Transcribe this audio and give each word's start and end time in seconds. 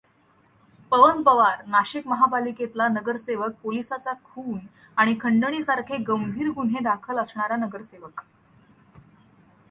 पवन 0.91 1.21
पवार 1.23 1.57
नाशिक 1.67 2.07
महापालिकेतला 2.07 2.87
नगरसेवक 2.87 3.51
पोलिसाचा 3.63 4.13
खून 4.23 4.57
आणि 4.97 5.15
खंडणीसारखे 5.21 5.97
गंभीर 5.97 6.49
गुन्हे 6.49 6.79
दाखल 6.79 7.19
असणारा 7.19 7.55
नगरसेवक. 7.55 8.21